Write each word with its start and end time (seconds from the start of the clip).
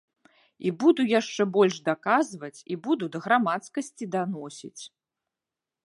І 0.67 0.71
буду 0.83 1.01
яшчэ 1.19 1.43
больш 1.59 1.77
даказваць, 1.89 2.57
і 2.75 2.79
буду 2.89 3.05
да 3.17 3.25
грамадскасці 3.27 4.05
даносіць. 4.17 4.83